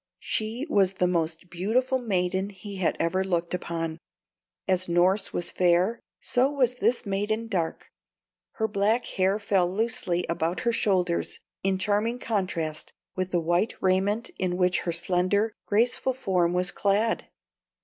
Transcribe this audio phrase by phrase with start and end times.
[0.17, 3.99] She was the most beautiful maiden he had ever looked upon.
[4.67, 7.91] As Norss was fair, so was this maiden dark;
[8.53, 14.31] her black hair fell loosely about her shoulders in charming contrast with the white raiment
[14.39, 17.27] in which her slender, graceful form was clad.